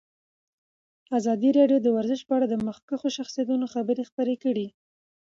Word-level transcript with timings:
ازادي 1.17 1.49
راډیو 1.59 1.79
د 1.81 1.87
ورزش 1.97 2.21
په 2.27 2.33
اړه 2.37 2.47
د 2.49 2.55
مخکښو 2.67 3.07
شخصیتونو 3.17 3.65
خبرې 3.73 4.03
خپرې 4.09 4.35
کړي. 4.43 4.67